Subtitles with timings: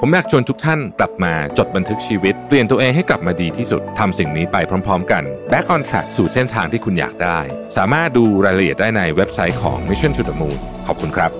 [0.00, 4.56] ผมอยากชวนทุกท่านกลับมาจดบันทึกชีวิต เปลี่ยนตัวเองให้กลับมาดีที่สุดทำสิ่งนี้ไป
[4.86, 5.22] พร้อม ๆ กัน
[5.52, 7.40] Back on Track สู่เส้นทางที่คุณอยากได้
[7.76, 11.30] สามารถดูรายละเอียดได้ในเว็บไซต์ของ Mission to the Moon ขอบคุณครับ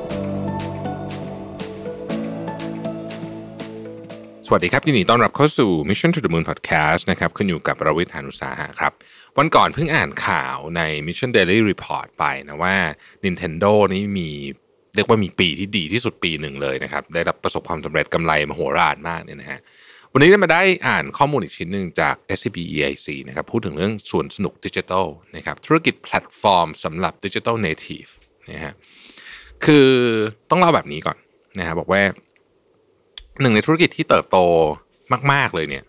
[4.46, 8.92] สวัสดีครับยินดีต้อนรับเข้าสู่ Mission to the Moon Podcast นะครับขึ้นอยู่กับประวิทยานุสาหะครับ
[9.38, 12.76] วันก่อนเพิ่งอ่านข่าวใน Mission Daily Report ไปนะว่า
[13.24, 14.30] Nintendo นี้มี
[14.96, 19.60] เรียกว่ามีปีที่ดีที่สุดปีหนึ่งเลยนะครับ ได้รับประสบความสำเร็จกำไรมโหฬารมากเนี่ยนะฮะ
[20.12, 28.06] วันนี้ได้มาได้อ่านข้อมูลอีกชิ้นหนึ่งจาก SCB EIC นะครับพูดถึงเรื่องสวนสนุกดิจิทัลนะครับธุรกิจแพลตฟอร์มสำหรับ digital native
[28.52, 28.72] นะฮะ
[29.64, 29.88] คือ
[30.50, 31.16] ต้องเล่าแบบนี้ก่อน
[31.58, 32.02] นะฮะบอกว่า
[33.40, 34.38] หนึ่งในธุรกิจที่เติบโต
[35.32, 35.84] มาก ๆ เลยเนี่ย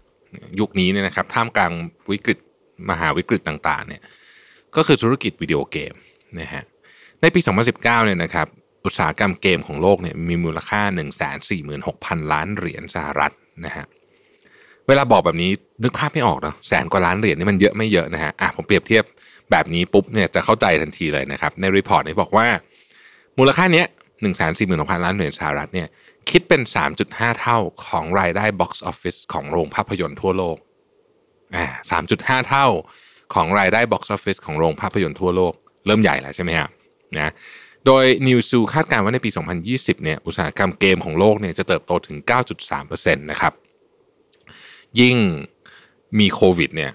[0.60, 1.72] ยุคนี้เนี่ยนะครับท่ามกลาง
[2.12, 2.40] วิกฤต
[2.90, 4.02] มหาวิกฤตต่าง ๆ เนี่ย
[4.76, 5.94] ก็คือธุรกิจวิดีโอเกม
[6.40, 6.64] นะฮะ
[7.22, 8.48] ในปี 2019 เนี่ยนะครับ
[8.86, 10.82] อุตสาหกรรมเกมของโลกเนี่ยมีมูลค่า
[11.58, 13.32] 146,000 ล้านเหรียญสหรัฐ
[13.66, 13.86] นะฮะ
[14.88, 15.52] เวลาบอกแบบนี้
[15.84, 19.04] นึกภาพไม่ออกเนาะแสนกว่าล้านเหรียญนี่มันเยอะไม่เยอะนะฮะอะผมเปรียบเทียบ
[19.52, 22.48] แบบนี้ปุ๊บเนี่ยจะเข้าใจทันทีเลยนะครับ ในรีพอร์ตนี้บอกว่า
[23.38, 23.88] มูลค่าเนี้ย
[24.46, 25.88] 146,000ล้านเหรียญสหรัฐเนี่ย
[26.30, 26.62] คิดเป็น
[27.02, 30.58] 3.5 เท่าของรายได้ box office ของโรงภาพยนตร์ทั่วโลก
[31.56, 31.66] อ่า
[32.08, 32.66] 3.5เท่า
[33.34, 35.54] ของรายได้ box office ของโรงภาพยนตร์ทั่วโลก
[35.86, 36.70] เริ่มใหญ่แล้วใช่ไหมฮะ
[37.18, 37.32] นะ
[37.88, 39.30] โดย n e w s คาดการณ์ว่าในปี
[39.66, 42.18] 2020 เนี่ยอุตสาหกรรมเกมของโลกเนี่ยจะเติบโตถึง
[42.70, 43.54] 9.3%นะครับ
[45.00, 45.18] ยิ่ง
[46.20, 46.92] มีโควิดเนี่ย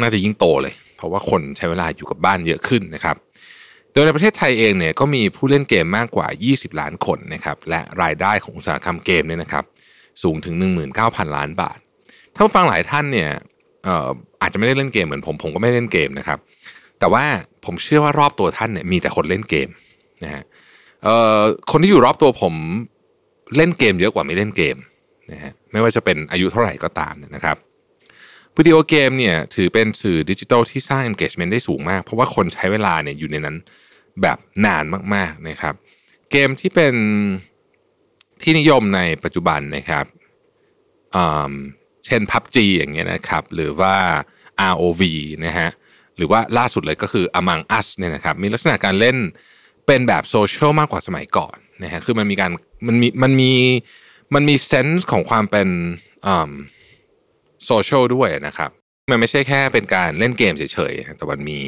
[0.00, 3.16] น่าจะยิ่งโตเลย เพราะว่าคนใช้เวลาอยู่กับบ้านเยอะขึ้นนะครับ
[3.92, 9.64] โดยในประเทศไทยเองเนี่ยก็มีผู้เล่นเกมมากกว่า 20 ล้านคนนะครับและรายได้ของอุตสาหกรรมเกมเนี่ยนะครับ
[10.22, 10.54] สูงถึง
[10.96, 11.78] 19,000 ล้านบาท
[12.34, 13.30] ถ้าฟังหลายท่านเนี่ย
[13.86, 14.08] ออ
[14.42, 16.38] อาจจะไม่ได้เล่นเกมเหมือนผมผมก็ไม่เล่นเกมนะครับ
[16.98, 17.24] แต่ว่า
[17.64, 19.68] ผมเชื่อว่ารอบตัวท่านเนี่ยมีแต่คนเล่นเกม
[20.24, 20.42] นะฮะ
[21.70, 22.54] คนที่อยู่รอบตัวผม
[23.56, 24.76] เล่นเกมเยอะกว่าไม่เล่นเกม
[25.32, 27.56] นะฮะไม่ว่าจะเป็นอายุเท่าไหร่ก็ตามนะครับ
[28.56, 33.56] วิดีโอเกมเนี่ยถือเป็นสื่อดิจิทัลที่สร้าง engagement ได้สูงมาก เพราะว่าคนใช้เวลาเนี่ยอยู่ในนั้น
[34.22, 34.84] แบบนาน
[35.14, 35.74] มากๆนะครับ
[36.30, 36.94] เกมที่เป็น
[38.42, 40.04] ที่นิยมในปัจจุบันนะครับ
[42.06, 43.94] เช่น PUBG อย่างเงี้ยนะครับ หรือว่า
[44.72, 45.02] ROV
[45.46, 45.68] นะฮะ
[46.16, 49.16] หรือว่าล่าสุดเลยก็คือ Among Us เนี่ยนะครับ มีลักษณะการเล่น
[49.86, 52.50] เป็นแบบโซเชียลมากกว่าสมัยก่อนนะฮะคือมันมีการ
[52.88, 53.52] มันมีมันมี
[54.34, 55.68] มันมี sense ของความเป็น
[57.66, 58.70] โซเชียลด้วยนะครับ
[59.10, 61.60] มันไม่ใช่แค่เป็นการเล่นเกมเฉยๆ แต่มันมี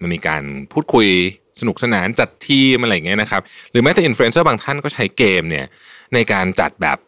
[0.00, 0.42] มันมีการ
[0.72, 1.08] พูดคุย
[1.60, 5.66] สนุกสนานจัดทีมอะไรเงี้ยนะครับ หรือแม้แต่อินฟลูเอนเซอร์บางท่านก็ใช้เกมเนี่ย
[6.14, 6.98] ในการจัดแบบ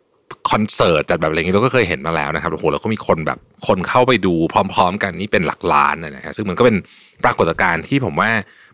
[0.50, 4.34] คอนเสิร์ตจัดแบบอะไรเงี้ยเราก็เคยเห็นมาแล้วนะครับโอ้โหแล้วก็มีคนแบบคนเข้าไปดู
[4.74, 6.76] พร้อม ๆ กันนี่เป็นหลักล้านนะครับซึ่งมันก็เป็น
[7.24, 8.30] ปรากฏการณ์ที่ผมว่า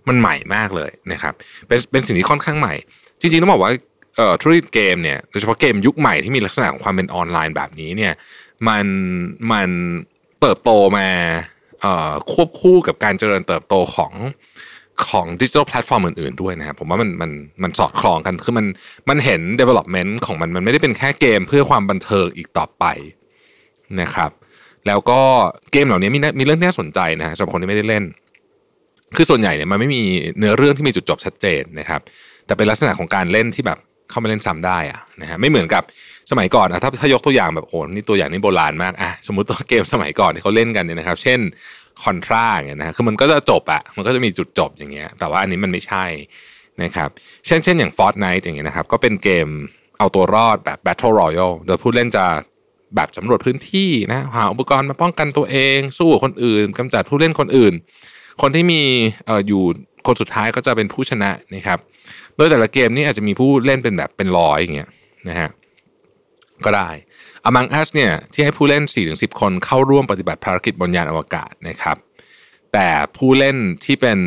[0.09, 1.34] มันใหม่มากเลยนะครับ
[1.69, 2.75] เป็นเป็นสิ่งที่ค่อนข้างใหม่
[3.20, 3.72] จริงๆต้องบอกว่า
[4.16, 8.12] เอ่อธุรกิจเกมเนี่ยโดยเฉพาะเกมยุคใหม่ที่มีลักษณะของความเป็นออนไลน์แบบนี้เนี่ย
[8.69, 8.87] มัน
[9.53, 9.69] มัน
[10.41, 11.06] เติบโตมา
[11.81, 14.12] เอ่อควบคู่กับการเจริญเติบโตของ
[15.09, 17.31] ของดิจิทัลแพลตฟอร์มอื่นๆด้วยนะครับผมว่ามันมัน
[17.62, 18.66] มันสอดคล้องกันคือมัน
[19.09, 22.84] มันเห็น development ของมันมันไม่ได้เป็นแค่เกมเพื่อความบันเทิงอีกต่อไป
[24.00, 24.31] นะครับ
[24.87, 25.20] แล้วก็
[25.72, 28.04] เกมเหล่านี้มีมีเรื่องที่น่าสนใจนะสำหรับคนที่ไม่ได้เล่น
[29.16, 30.02] คือส่วนใหญ่เนี่ยมันไม่มี
[30.38, 32.00] เนื้อเรื่องที่มีจุดจบชัดเจนนะครับ
[32.47, 33.78] แต่เป็นลักษณะของการเล่นที่แบบ
[34.10, 35.82] เข้ามาเล่นซ้ำได้อะนะฮะไม่เหมือนกับ
[36.30, 41.41] สมัยก่อนอะถ้าถ้ายกตัวอย่างแบบโอ้นี่ตัวอย่างนี้โบราณมากอะสมมติตัวเกมสมัยก่อนที่เขาเล่นกันเนี่ยนะครับ เช่น
[42.02, 46.04] คอนทราเงี้ยนะคือมันก็จะจบอะมันก็จะมีจุดจบอย่างเงี้ย แต่ว่าอันนี้มันไม่ใช่
[46.82, 47.08] นะครับ
[47.46, 49.48] เช่นเช่นอย่าง Fortnite อย่างเงี้ยนะครับก็เป็นเกม
[49.98, 52.25] เอาตัวรอดแบบ Battle Royale โดยผู้เล่นจะ
[52.96, 57.75] แบบสำรวจพื้นที่นะหาอุปกรณ์มาป้องกันตัวเอง สู้กับคนอื่นกำจัดผู้เล่นคนอื่น
[58.41, 58.81] คนที่มี
[59.49, 59.62] อยู่
[60.06, 61.79] คนสุดท้ายก็จะเป็นผู้ชนะนะครับ
[62.37, 64.91] โดยแต่ละเกมนี่อาจจะมีผู้เล่นเป็นแบบเป็นร้อยอย่างเงี้ย
[65.29, 65.49] นะฮะ
[66.64, 66.91] ก็ได้
[67.49, 71.97] Among Us เนี่ยที่ให้ผู้เล่น 4-10 คนเข้าร่วมปฏิบัติภารกิจบนยานอวกาศนะครับ
[72.73, 74.19] แต่ผู้เล่นที่เป็น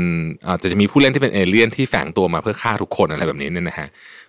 [0.61, 3.87] จะจะมีผู้เล่นที่เป็นเอเลี่ยนที่แฝงตัวมาเพื่อฆ่าทุกคนอะไรแบบนี้เนี่ยนะฮะ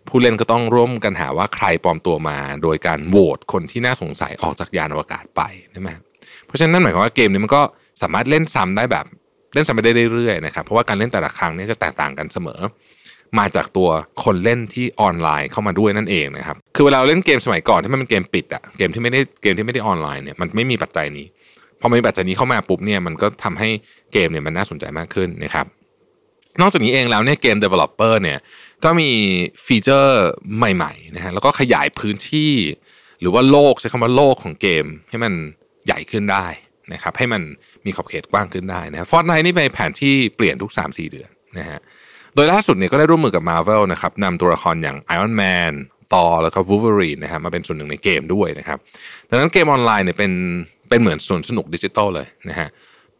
[0.08, 5.43] ผู้เล่นก็ต้องร่วมกันหาว่าใครปลอมตัวมา โดยการโหวตคนที่น่าสงสัยออกจากยานอวกาศไป
[5.73, 5.88] ใช่ไหม
[6.47, 7.62] เพราะฉะนั้นนั่นหมายความว่าเกมนี้มันก็
[8.02, 9.06] สามารถเล่นซ้ำได้แบบ
[9.55, 12.61] เล่นซ้ำไปได้เรื่อยๆนะครับเพราะว่าการเล่นแต่ละครั้งนี่จะแตกต่างกันเสมอ
[13.39, 13.89] มาจากตัว
[14.25, 21.27] คนเล่นที่ออนไลน์เข้ามาด้วยนั่นเองนะครับคือเวลาเราเล่นเกมสมัยก่อนที่มันเป็นเกมปิดอะเกมที่ไม่ได้เกมที่ไม่ได้ออนไลน์เนี่ยมันไม่มีปัจจัยนี้
[21.81, 23.69] พอมีปัจจัยนี้เข้ามาปุ๊บเนี่ยมันก็ทำให้
[24.12, 25.67] เกมเนี่ยมันน่าสนใจมากขึ้นนะครับ
[26.61, 28.39] นอกจากนี้เองแล้วเนี่ยเกม developer เนี่ย
[28.85, 29.11] ก็มี
[29.67, 32.53] ฟีเจอร์ใหม่ๆนะฮะแล้วก็ขยายพื้นที่
[33.21, 35.33] หรือว่าโลกใช้คำว่าโลกของเกมให้มัน
[35.87, 36.47] ใหญ่ขึ้นได้
[36.93, 37.43] นะครับให้มัน
[37.85, 41.79] มีขอบเขตกว้างขึ้นได้นะ Fortnite นี่เปลี่ยนแผนที่เปลี่ยนทุก 3-4 เดือนนะฮะ
[42.35, 45.73] โดยล่าสุดเนี่ยก็ได้ร่วมมือกับ Marvel นะครับนำตัวละครอย่าง Iron Man
[46.14, 48.79] Thor แล้วก็ Wolverine นะฮะมาเป็นส่วนหนึ่งในเกมด้วยนะครับ
[49.29, 50.32] ดังนั้นเกมออนไลน์เนี่ยเป็น
[50.88, 52.69] เป็นเหมือนสวนสนุกดิจิตอลเลยนะฮะ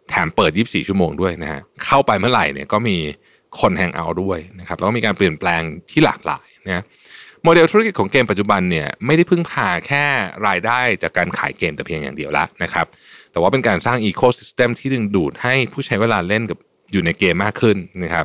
[0.09, 2.97] แถมเปิด 24 ชั่วโมงด้วยนะฮะเข้าไปเมื่อไหร่เนี่ยก็มี
[3.61, 6.85] คน hang out ด้วยนะครับแล้วก็มีการเปลี่ยนแปลงที่หลากหลายนะ
[7.44, 10.05] โมเดลธุรกิจของเกมปัจจุบันเนี่ยไม่ได้พึ่งพาแค่
[10.47, 12.87] รายได้จากการขายเกมแต่เพียงอย่างเดียวละนะครับ
[13.33, 16.59] แต่ว่าเป็นการสร้าง ecosystem ที่ดึงดูดให้ผู้ใช้เวลาเล่นกับ
[16.93, 18.25] อยู่ในเกมมากขึ้นนะครับ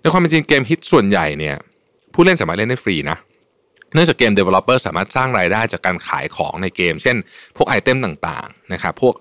[0.00, 1.56] ในความเป็นจริงเกมฮิตส่วนใหญ่เนี่ย
[2.14, 3.18] ผู้เล่นสามารถเล่นได้ฟรีนะ
[3.94, 7.16] เนื่องจากเกม Developer สามารถสร้างรายได้จากการขายของในเกม เช่น
[7.56, 9.14] พวกไอเทมต่างๆนะครับพวก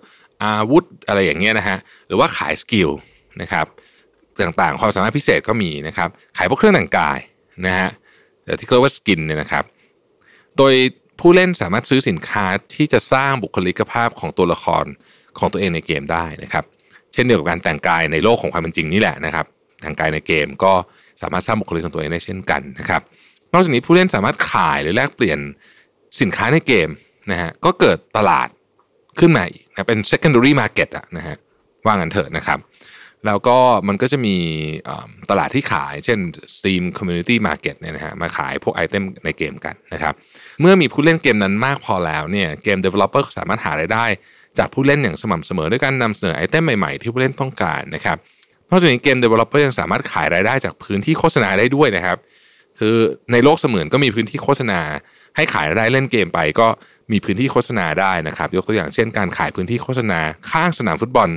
[0.44, 1.78] อาวุธอะไรอย่างเงี้ยนะฮะ
[2.08, 2.89] หรือว่าขาย skill
[3.42, 3.66] นะครับ
[4.42, 7.19] ต่างๆ ความสามารถพิเศษก็มีนะครับขายพวกเครื่องแต่งกาย
[7.66, 7.90] นะฮะ
[8.60, 9.64] ที่เรียกว่า skin เนี่ยนะครับ
[10.58, 10.74] โดย
[11.19, 14.86] ผู้เล่นสามารถซื้อสินค้าที่จะสร้างบุคลิกภาพของตัวละคร
[15.40, 16.66] ของตัวเองในเกมได้นะครับ
[17.14, 19.46] เช่นเดียวกับการแต่งกายในโลกของความเป็นจริงนี่แหละนะครับ
[19.81, 20.74] แต่งกายในเกมก็
[21.22, 23.02] สามารถสร้างบุคลิกของตัวเองได้เช่นกันนะครับ
[23.54, 25.40] นอกจากนี้ผู้เล่นสามารถขายหรือแลกเปลี่ยน
[26.22, 26.90] สินค้าในเกม
[27.31, 28.48] นะฮะก็เกิดตลาด
[29.19, 31.36] ขึ้นมาอีกนะเป็น secondary market อะนะฮะ
[31.86, 32.60] ว่างันเถอะนะครับ
[33.25, 34.36] แล้วก็มันก็จะมี
[35.30, 36.19] ตลาดที่ขาย เช่น
[36.56, 40.14] Steam Community Market เนี่ยนะฮะมาขายพวกไอเทมในเกมกันนะครับ
[40.62, 44.06] เมื่อมีผู้เล่นเกมนั้นมากพอแล้วเนี่ยเกม Developer สามารถหารายได้
[44.58, 48.18] จากผู้เล่นอย่างสม่ำเสมอด้วยการนำเสนอไอเทมใหม่ๆ ที่ผู้เล่นต้องการนะครับ
[48.69, 52.18] นอกจากนี้เกม Developer ยังสามารถขายรายได้จากพื้นที่โฆษณาได้ด้วยนะครับ
[52.80, 52.96] คือ
[53.31, 54.80] ในโลกเสมือนก็มีพื้นที่โฆษณา
[55.36, 56.68] ให้ขายรายได้เล่นเกมไป ก็
[57.12, 60.19] มีพื้นที่โฆษณาได้นะครับ ยกตัวอย่างเช่นการขายพื้นที่โฆษณา
[60.50, 61.30] ข้างสนามฟุตบอล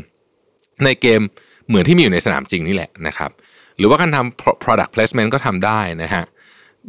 [0.84, 1.20] ในเกม
[1.70, 3.30] เหมือนที่มีอยู่ในสนามจริงนี่แหละนะครับ
[3.78, 6.24] หรือว่าการทำ product placement ก็ทำได้นะฮะ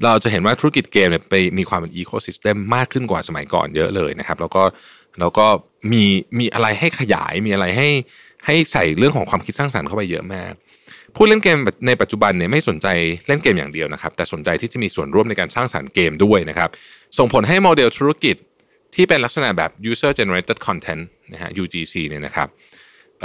[0.03, 4.63] เราจะเห็นว่าธุรกิจเกมเนี่ยไปมีความเป็นอีโคซิสเต็มมากขึ้นกว่าสมัยก่อนเยอะเลยนะครับ แล้วก็
[5.19, 5.45] แล้วก็
[5.91, 6.03] มี
[6.39, 7.89] มีอะไรให้ขยายมีอะไรให้
[8.45, 10.51] ให้ใส่เรื่องของความคิดสร้างสรรค์เข้าไปเยอะมาก
[11.15, 11.57] ผู้เล่นเกม
[11.87, 12.87] ในปัจจุบันเนี่ยไม่สนใจ
[13.27, 16.69] เล่นเกมอย่างเดียวนะครับ แต่สนใจที่จะมีส่วนร่วมในการสร้างสรรค์เกมด้วยนะครับ
[17.17, 18.35] ส่งผลให้โมเดลธุรกิจ
[18.95, 21.01] ที่เป็นลักษณะแบบ user generated content
[21.33, 22.47] นะฮะ UGC เนี่ยนะครับ
[23.21, 23.23] เ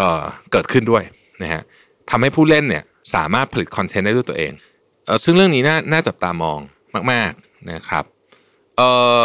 [0.52, 1.02] เกิดขึ้นด้วย
[1.42, 1.62] นะฮะ
[2.10, 2.84] ทำให้ผู้เล่นเนี่ย
[3.14, 4.52] สามารถผลิตคอนเทนต์ได้ด้วยตัวเอง
[5.06, 6.58] เออซึ่งเรื่องนี้น่าน่าจับตามอง
[7.12, 8.04] มาก ๆนะครับ
[8.76, 8.82] เอ
[9.20, 9.22] อ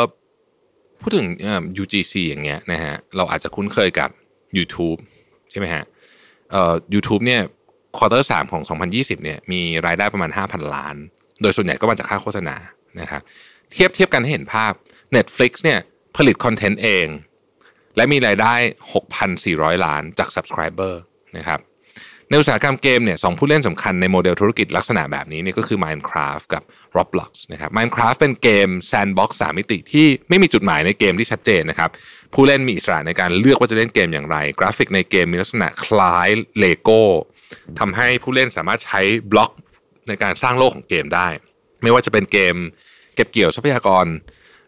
[1.02, 1.28] พูดถึง
[1.82, 4.10] UGC อย่างเงี้ยนะฮะเราอาจจะคุ้นเคยกับ
[4.58, 5.00] YouTube
[5.52, 5.84] ใช่ไหมฮะ
[6.52, 7.42] เอ่อ YouTube เนี่ย
[7.98, 10.96] quarter สามของ 2020เนี่ยมีรายได้ประมาณ 5,000 ล้าน
[11.42, 12.56] โดยส่วนใหญ่ก็มาจากค่าโฆษณา
[13.02, 13.22] นะครับ
[13.72, 14.72] เทียบเทียบกันให้เห็นภาพ
[15.16, 15.80] Netflix เนี่ย
[16.18, 17.08] ผลิตคอนเทนต์เอง
[17.96, 18.54] และมีรายได้
[19.20, 20.94] 6,400 ล้านจาก Subscriber
[21.38, 21.60] นะครับ
[22.32, 26.64] ในอุตสาหกรรมเกมเนี่ยสองผู้เล่นสำคัญในโมเดลธุรกิจลักษณะแบบนี้เนี่ยก็คือ Minecraft กับ
[26.96, 31.90] Roblox นะครับ Minecraft เป็นเกม Sandbox 3 มิติที่ไม่มีจุดหมายในเกมที่ชัดเจนนะครับ
[32.34, 36.30] ผู้เล่นมีอิสระในการเลือกว่าจะเล่นเกมอย่างไร กราฟิกในเกมมีลักษณะคล้าย
[36.60, 37.02] เลโก้
[37.80, 39.02] ทำให้ผู้เล่นสามารถใช้
[39.32, 39.52] บล็อก
[40.08, 41.28] ในการสร้างโลกของเกมได้
[41.84, 42.56] ไม่ว่าจะเป็นเกม
[43.16, 44.06] เก็บเกี่ยวทรัพยากร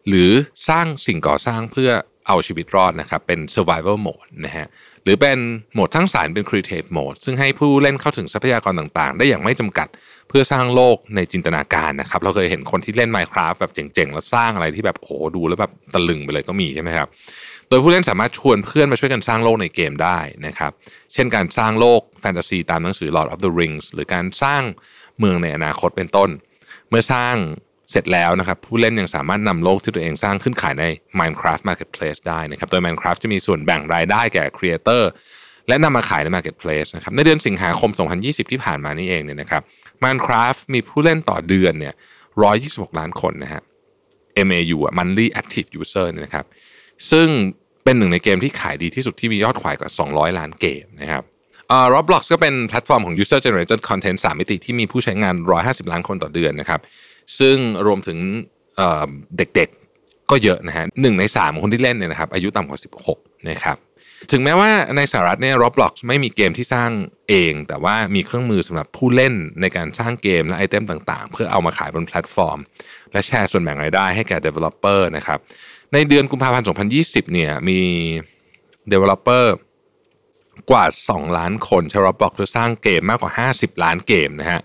[0.08, 0.32] หรือ
[0.70, 1.92] สร้างสิ่งก่อสร้างเพื่อ
[2.28, 4.68] เอาชีวิตรอดนะครับเป็น survival mode นะฮะ
[5.04, 5.38] หรือเป็น
[5.74, 9.88] โหมดทั้งสารเป็น creative mode ซึ่งให้ผู้เล่นเข้าถึงทรัพยากรต่างๆ ได้อย่างไม่จำกัด
[10.30, 17.08] เพื่อสร้างโลกในจินตนาการนะครับเราเคยเห็นคนที่เล่น Minecraft แบบเจ๋งๆ แล้วสร้างอะไรที่แบบโอ้โหดูแล้วแบบตะลึงไปเลยก็มีใช่ไหมครับ
[17.70, 20.72] โดยผู้เล่นสามารถชวนเพื่อนมาช่วยกันสร้างโลกในเกมได้นะครับ
[21.14, 24.64] เช่นการสร้างโลกแฟนตาซีตามหนังสือ Lord of the Rings หรือการสร้าง
[25.20, 26.30] เมืองในอนาคตเป็นต้น
[26.90, 27.36] เมื่อสร้าง
[27.94, 30.86] เสร็จแล้วนะครับผู้เล่นยังสามารถนำโลกที่ตัวเองสร้างขึ้นขายใน
[31.20, 35.04] Minecraft Marketplace ได้นะครับโดย Minecraft จะมีส่วนแบ่งรายได้แก่ Creator
[35.68, 39.62] และนำมาขายใน Marketplace นะครับในเดือนสิงหาคม 2020 ที่ผ่านมานี่เองเนี่ยนะครับ
[40.04, 41.94] Minecraft มีผู้เล่นต่อเดือนเนี่ย
[42.46, 43.62] 126 ล้านคนนะฮะ
[44.48, 46.46] MAU อะ Monthly Active User เนี่ยนะครับ
[47.12, 47.28] ซึ่ง
[47.84, 51.24] เป็นหนึ่งในเกมที่ขายดีที่สุดที่มียอดขายกว่า 200 ล้านเกมนะครับ
[51.72, 56.80] อ่า Roblox ก็เป็นแพลตฟอร์มของ User Generated Content 3 มิติที่มีผู้ใช้งาน 150 ล้านคนต่อเดือนนะครับ
[57.40, 58.20] ซึ่งรวมถึง
[59.38, 62.80] เด็กๆก็เยอะนะฮะหนึ่งในสามคนที่เล่นเนี่ยนะครับอายุต่ำกว่า
[63.14, 63.78] 16 นะครับ
[64.32, 66.92] ถึงแม้ว่าในสหรัฐเนี่ย Roblox ไม่มีเกมที่สร้าง
[67.30, 72.60] เอง แต่ว่ามีเครื่องมือสำหรับผู้เล่นในการสร้างเกมและไอเทมต่างๆ เพื่อเอามาขายบนแพลตฟอร์ม
[73.14, 75.40] และแชร์ส่วนแบ่งรายได้ให้แก่ Developer นะครับ
[75.94, 76.66] ในเดือนกุมภาพันธ์
[77.00, 77.80] 2020 เนี่ยมี
[78.92, 79.46] Developer
[80.72, 84.62] กว่า 2 ล้านคนใช้ Roblox เพื่อสร้างเกมมากกว่า 50 ล้านเกมนะฮะ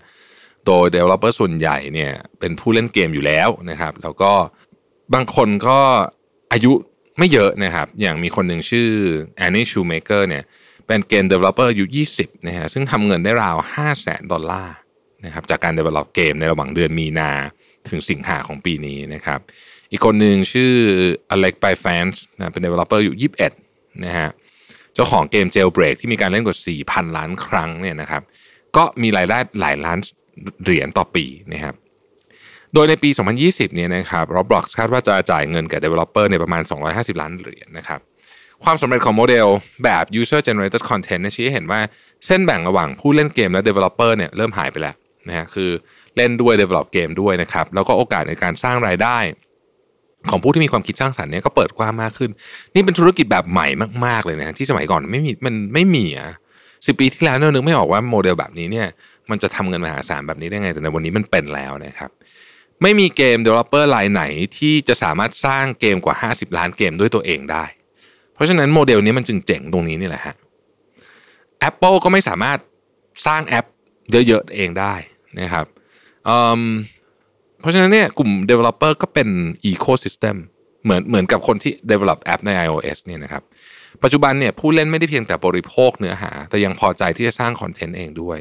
[0.65, 4.31] โดย Developer ส่วนใหญ่เนี่ยเป็นผู้เล่นเกมอยู่แล้วนะครับ แล้วก็
[5.13, 5.79] บางคนก็
[6.51, 6.71] อายุ
[7.17, 8.89] ไม่เยอะนะครับ อย่างมีคนหนึ่งชื่อ
[9.45, 10.43] Annie Shoemaker เนี่ย
[10.87, 11.85] เป็นเกม developer อายุ
[12.17, 14.75] 20นะฮะซึ่งทำเงินได้ราว 5 0 0แสนดอลลาร์
[15.25, 17.31] นะครับจากการ develop เกมในระหว่างเดือนมีนา
[17.89, 19.39] ถึงสิงหาของปีนี้นะครับ
[19.91, 20.71] อีกคนหนึ่งชื่อ
[21.35, 23.15] Alex by Fans นะเป็น developer อยู่
[23.61, 24.29] 21นะฮะ
[24.93, 28.23] เจ้าของเกม Jailbreak ที่มีการเล่นกว่า 4,000 ล้านครั้งเนี่ยนะครับ
[28.77, 29.99] ก็มีรายได้หลายล้าน
[30.63, 31.75] เหรียญต่อปีนะครับ
[32.73, 33.09] โดยในปี
[33.41, 37.99] 2020 เนี่ยนะครับ Roblox คาดว่าจะจ่ายเงินแก่ developer ในประมาณ 250 ล้านเหรียญนะครับ
[38.63, 39.47] ความสำเร็จของโมเดล
[39.83, 41.79] แบบ user generated content ชี้ให้เห็นว่า
[42.25, 44.95] เส้นแบ่งระหว่างผู้เล่นเกมและ developer เนี่ยเริ่มหายไปแล้ว
[45.27, 45.69] นะฮะคือ
[46.15, 49.17] เล่นด้วย develop เกมด้วยนะครับ แล้วก็โอกาสในการสร้างรายได้
[50.29, 52.31] ของผู้ที่มีความคิดสร้างสรรค์เนี่ยก็เปิดกว้างมากขึ้น
[52.73, 53.67] นี่เป็นธุรกิจแบบใหม่
[54.05, 56.29] มาก ๆ เลยนะที่สมัยก่อนไม่มีมันไม่มีอะ
[56.85, 58.87] สิบปีที่แล้วเนี่ยนึกไม่ออกว่าโมเดลแบบนี้เนี่ย
[59.31, 62.11] มันจะทำเงินมหาศาลแบบนี้ได้ไง แต่ในวันนี้มันเป็นแล้วนะครับ
[62.81, 64.23] ไม่มีเกม developer รายไหน
[64.57, 67.63] ที่จะสามารถสร้างเกมกว่า 50 ล้านเกมด้วยตัวเองได้
[68.33, 70.35] เพราะฉะนั้นโมเดลนี้มันจึงเจ๋งตรงนี้นี่แหละฮะ
[71.69, 72.57] Apple ก็ไม่สามารถ
[73.27, 73.65] สร้างแอป
[74.11, 74.93] เยอะๆเองได้
[75.39, 75.65] นะครับ
[77.61, 79.29] เพราะฉะนั้นเนี่ยกลุ่ม developer ก็เป็น
[79.71, 80.37] ecosystem
[80.83, 83.43] เหมือนเหมือนกับคนที่ develop แอปใน iOS เนี่ยนะครับ
[84.03, 88.39] ปัจจุบันเนี่ยผู้เล่นไม่ได้เพียงแต่บริโภคเนื้อหา แต่ยังพอใจที่จะสร้างคอนเทนต์เองด้วย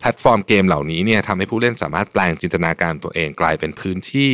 [0.00, 4.32] แพลตฟอร์มเกมเหล่านี้เนี่ยทำให้ผู้เล่นสามารถแปลงจินตนาการตัวเองกลายเป็นพื้นที่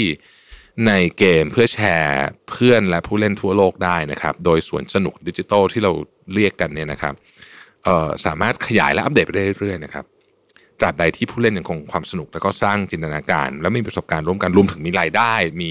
[0.87, 5.93] ในเกมเพื่อแชร์เพื่อนและผู้เล่นทั่วโลกได้นะครับ โดยสวนสนุกดิจิทัลที่เรา
[6.35, 7.15] เรียกกันเนี่ยนะครับ
[8.27, 10.05] สามารถขยายและอัปเดตไปได้เรื่อยๆนะครับ
[10.81, 15.71] ตราบใดที่ผู้เล่นยังคงความสนุกแล้วก็สร้างจินตนาการ และมีประสบการณ์ร่วมกันรวมถึงมีรายได้ มี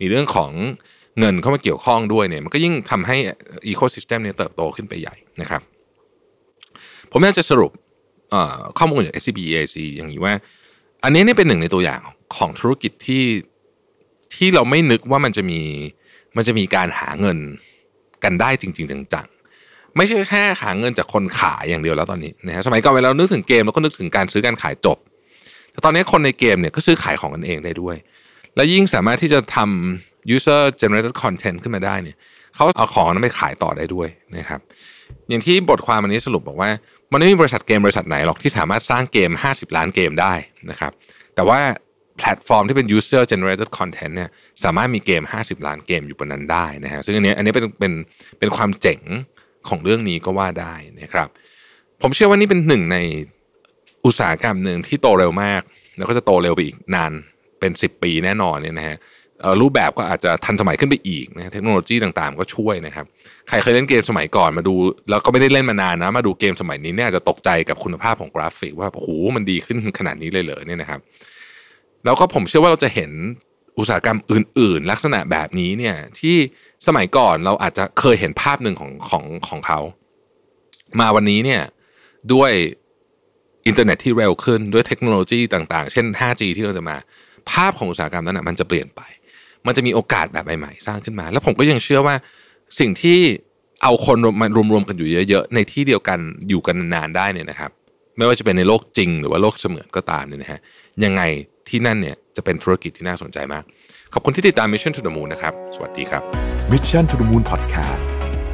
[0.00, 0.50] มีเรื่องของ
[1.18, 3.16] เงินเข้ามาเกี่ยวข้องด้วยเนี่ยมันก็ยิ่งทำให้
[3.68, 5.62] อีโคซิสเต็มเนี่ยเติบโตขึ้นไปใหญ่นะครับ
[7.12, 7.72] ผมอยากจะสรุป
[8.78, 10.34] ข้อมูลจาก SCB EAC อย่างนี้ว่า
[11.04, 12.00] อันนี้นี่เป็นหนึ่งในตัวอย่าง
[12.36, 13.24] ของธุรกิจที่
[14.34, 15.60] ที่เราไม่นึกว่ามันจะมี
[16.36, 17.38] มันจะมีการหาเงิน
[18.24, 24.98] กันได้จริง ๆ จังๆ ไม่ใช่แค่หาเงินจากคนขายอย่างเดียวแล้วตอนนี้นะฮะสมัยก่อนเวลาเรานึกถึงเกมเราก็นึกถึงการซื้อการขายจบ
[25.72, 27.96] แต่ตอนนี้คนในเกมเนี่ยก็ซื้อขายของกันเองได้ด้วย
[28.54, 32.16] และยิ่งสามารถที่จะทำ user generated content ขึ้นมาได้เนี่ย
[32.54, 34.60] เขาเอาของนั้นไปขายต่อได้ด้วยนะครับ
[35.28, 36.70] อย่างที่บทความอันนี้สรุปบอกว่า
[37.12, 40.34] มันไม่มีบริษัทเกมบริษัทไหนหรอกที่สามารถสร้างเกม 50 ล้านเกมได้
[40.70, 40.92] นะครับ
[41.34, 41.60] แต่ว่า
[42.18, 44.30] แพลตฟอร์มที่เป็น user generated content เนี่ย
[44.64, 47.92] สามารถมีเกม 50 ล้านเกมอยู่บนนั้นได้นะฮะซึ่งอันนี้อันนี้เป็นเป็น
[48.38, 49.00] เป็นความเจ๋ง
[49.68, 51.28] ของเรื่องนี้ก็ว่าได้นะครับ
[52.02, 52.98] ผมเชื่อว่านี่เป็นหนึ่งใน
[54.06, 55.62] อุตสาหกรรมหนึ่งที่โตเร็วมาก
[55.96, 57.12] แล้วก็จะโตเร็วไปอีกนาน
[57.60, 58.96] เป็น 10 ปีแน่นอนเนี่ยนะฮะ
[59.60, 63.06] รูปแบบก็อาจจะทันสมัยขึ้นไปอีกนะเทคโนโลยีต่างๆ ก็ช่วยนะครับ
[63.48, 64.74] ใครเคยเล่นเกมสมัยก่อนมาดู
[65.10, 71.00] แล้วก็ไม่ได้เล่นมานานนะ มาดูเกมสมัยนี้เนี่ยอาจจะตกใจกับคุณภาพของกราฟิก ว่าโอ้โหมันดีขึ้นขนาดนี้เลยเหรอเนี่ยนะครับ
[72.04, 73.10] แล้วก็ผมเชื่อว่าเราจะเห็น
[73.78, 76.36] อุตสาหกรรมอื่น ๆ ลักษณะแบบนี้เนี่ย ที่
[76.86, 79.80] สมัยก่อนเราอาจจะเคยเห็นภาพหนึ่งของของของเขา
[81.00, 81.62] มาวันนี้เนี่ย
[82.32, 82.52] ด้วย
[83.66, 86.96] อินเทอร์เน็ตที่เร็วขึ้นด้วยเทคโนโลยีต่าง ๆ เช่น 5G ที่เราจะมา
[87.50, 89.00] ภาพของอุตสาหกรรมนั้นนะมันจะเปลี่ยนไป
[89.66, 92.14] มันจะมีโอกาสแบบใหม่ๆสร้างขึ้นมา แล้วผมก็ยังเชื่อว่า
[92.78, 93.18] สิ่งที่
[93.82, 97.70] เอาคนมารวมๆกันอยู่เยอะ ๆ ในที่เดียวกันอยู่กันนานๆได้เนี่ยนะครับ
[98.16, 100.60] ไม่ว่าจะเป็นในโลกจริง หรือว่าโลกเสมือนก็ตามเนี่ยนะฮะ
[101.04, 101.22] ยังไง
[101.68, 103.64] ที่นั่นเนี่ยจะเป็นธุรกิจที่น่าสนใจมาก
[104.12, 106.22] ขอบคุณที่ติดตาม Mission to the Moon นะครับ สวัสดีครับ
[106.72, 108.08] Mission to the Moon Podcast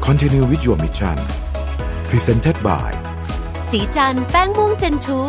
[0.06, 1.16] Continue with your mission
[2.08, 2.90] Presented by
[3.70, 5.20] สีจันแป้งม่วงเจนทู